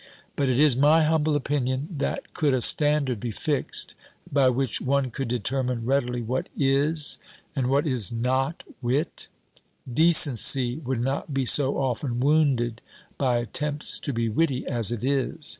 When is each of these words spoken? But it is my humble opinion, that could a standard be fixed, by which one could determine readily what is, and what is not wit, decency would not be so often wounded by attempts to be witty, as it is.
But 0.35 0.49
it 0.49 0.57
is 0.57 0.75
my 0.75 1.03
humble 1.03 1.35
opinion, 1.35 1.87
that 1.91 2.33
could 2.33 2.55
a 2.55 2.61
standard 2.61 3.19
be 3.19 3.29
fixed, 3.31 3.93
by 4.33 4.49
which 4.49 4.81
one 4.81 5.11
could 5.11 5.27
determine 5.27 5.85
readily 5.85 6.23
what 6.23 6.49
is, 6.57 7.19
and 7.55 7.67
what 7.67 7.85
is 7.85 8.11
not 8.11 8.63
wit, 8.81 9.27
decency 9.85 10.77
would 10.79 11.01
not 11.01 11.35
be 11.35 11.45
so 11.45 11.77
often 11.77 12.19
wounded 12.19 12.81
by 13.19 13.37
attempts 13.37 13.99
to 13.99 14.11
be 14.11 14.27
witty, 14.27 14.65
as 14.65 14.91
it 14.91 15.05
is. 15.05 15.49